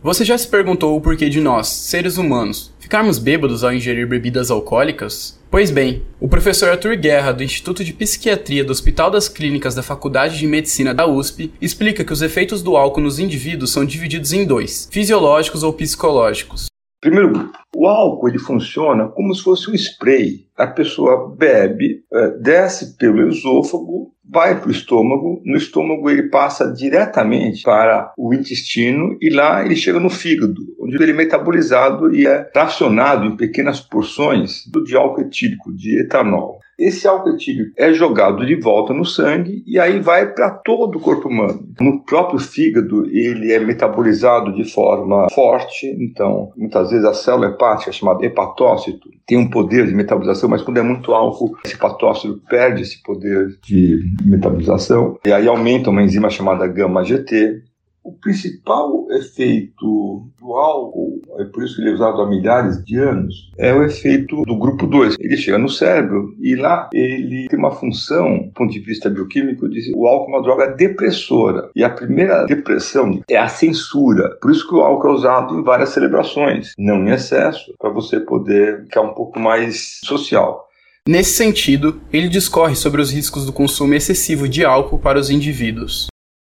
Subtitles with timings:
[0.00, 4.48] Você já se perguntou o porquê de nós, seres humanos, ficarmos bêbados ao ingerir bebidas
[4.48, 5.36] alcoólicas?
[5.50, 9.82] Pois bem, o professor Arthur Guerra, do Instituto de Psiquiatria do Hospital das Clínicas da
[9.82, 14.32] Faculdade de Medicina da USP, explica que os efeitos do álcool nos indivíduos são divididos
[14.32, 16.67] em dois: fisiológicos ou psicológicos.
[17.00, 20.46] Primeiro o álcool ele funciona como se fosse um spray.
[20.56, 26.70] A pessoa bebe, eh, desce pelo esôfago, vai para o estômago, no estômago ele passa
[26.72, 32.26] diretamente para o intestino e lá ele chega no fígado, onde ele é metabolizado e
[32.26, 36.57] é tracionado em pequenas porções do de álcool etílico, de etanol.
[36.78, 41.00] Esse álcool etílico é jogado de volta no sangue e aí vai para todo o
[41.00, 41.66] corpo humano.
[41.80, 47.90] No próprio fígado, ele é metabolizado de forma forte, então muitas vezes a célula hepática,
[47.90, 52.82] chamada hepatócito, tem um poder de metabolização, mas quando é muito álcool, esse hepatócito perde
[52.82, 57.62] esse poder de metabolização e aí aumenta uma enzima chamada gama-GT,
[58.08, 62.98] o principal efeito do álcool, é por isso que ele é usado há milhares de
[62.98, 65.16] anos, é o efeito do grupo 2.
[65.20, 69.68] Ele chega no cérebro e lá ele tem uma função, do ponto de vista bioquímico,
[69.68, 71.70] de o álcool é uma droga depressora.
[71.76, 74.38] E a primeira depressão é a censura.
[74.40, 78.20] Por isso que o álcool é usado em várias celebrações, não em excesso, para você
[78.20, 80.66] poder ficar um pouco mais social.
[81.06, 86.08] Nesse sentido, ele discorre sobre os riscos do consumo excessivo de álcool para os indivíduos.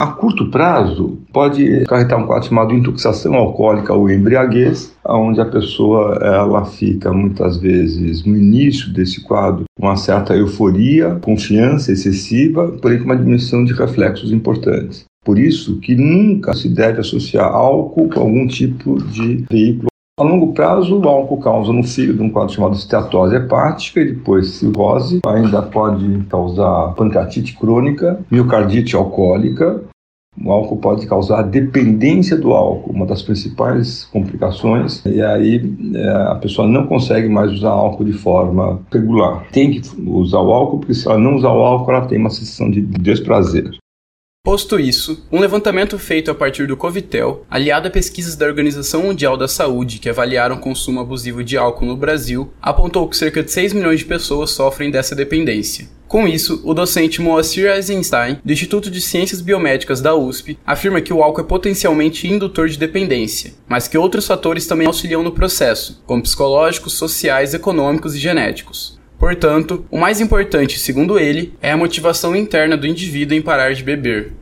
[0.00, 6.18] A curto prazo, pode acarretar um quadro chamado intoxicação alcoólica ou embriaguez, onde a pessoa
[6.22, 12.96] ela fica muitas vezes no início desse quadro com uma certa euforia, confiança excessiva, porém
[12.96, 15.04] com uma diminuição de reflexos importantes.
[15.22, 19.89] Por isso que nunca se deve associar álcool com algum tipo de veículo
[20.20, 24.50] a longo prazo, o álcool causa no fígado um quadro chamado esteatose hepática e depois
[24.50, 25.20] cirrose.
[25.26, 29.82] Ainda pode causar pancreatite crônica, miocardite alcoólica.
[30.42, 35.04] O álcool pode causar dependência do álcool, uma das principais complicações.
[35.06, 39.46] E aí é, a pessoa não consegue mais usar álcool de forma regular.
[39.50, 42.30] Tem que usar o álcool, porque se ela não usar o álcool, ela tem uma
[42.30, 43.79] sensação de desprazer.
[44.42, 49.36] Posto isso, um levantamento feito a partir do Covitel, aliado a pesquisas da Organização Mundial
[49.36, 53.52] da Saúde que avaliaram o consumo abusivo de álcool no Brasil, apontou que cerca de
[53.52, 55.90] 6 milhões de pessoas sofrem dessa dependência.
[56.08, 61.12] Com isso, o docente Moacir Eisenstein, do Instituto de Ciências Biomédicas da USP, afirma que
[61.12, 66.02] o álcool é potencialmente indutor de dependência, mas que outros fatores também auxiliam no processo,
[66.06, 68.98] como psicológicos, sociais, econômicos e genéticos.
[69.20, 73.84] Portanto, o mais importante, segundo ele, é a motivação interna do indivíduo em parar de
[73.84, 74.32] beber.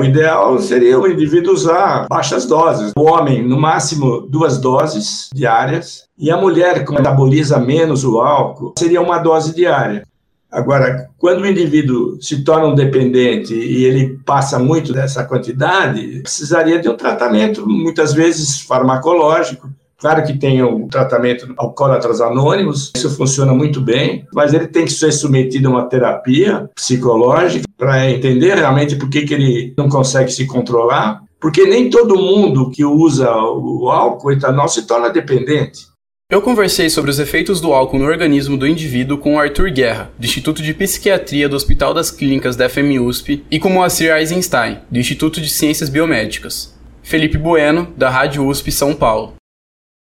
[0.00, 2.90] O ideal seria o indivíduo usar baixas doses.
[2.98, 6.06] O homem, no máximo, duas doses diárias.
[6.18, 10.04] E a mulher, que metaboliza menos o álcool, seria uma dose diária.
[10.50, 16.80] Agora, quando o indivíduo se torna um dependente e ele passa muito dessa quantidade, precisaria
[16.80, 23.54] de um tratamento, muitas vezes farmacológico, Claro que tem o tratamento alcoólatras anônimos, isso funciona
[23.54, 28.96] muito bem, mas ele tem que ser submetido a uma terapia psicológica para entender realmente
[28.96, 33.88] por que, que ele não consegue se controlar, porque nem todo mundo que usa o
[33.90, 35.86] álcool, o etanol, se torna dependente.
[36.28, 40.26] Eu conversei sobre os efeitos do álcool no organismo do indivíduo com Arthur Guerra, do
[40.26, 45.40] Instituto de Psiquiatria do Hospital das Clínicas da FMUSP, e com Moacir Eisenstein, do Instituto
[45.40, 46.76] de Ciências Biomédicas.
[47.00, 49.35] Felipe Bueno, da Rádio USP São Paulo.